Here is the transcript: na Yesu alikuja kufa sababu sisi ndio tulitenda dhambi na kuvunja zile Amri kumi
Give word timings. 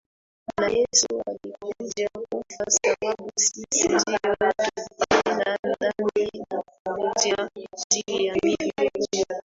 na 0.59 0.67
Yesu 0.69 1.07
alikuja 1.27 2.09
kufa 2.29 2.65
sababu 2.71 3.31
sisi 3.35 3.87
ndio 3.87 4.19
tulitenda 4.21 5.57
dhambi 5.81 6.29
na 6.49 6.63
kuvunja 6.83 7.49
zile 7.89 8.31
Amri 8.31 8.57
kumi 8.57 9.25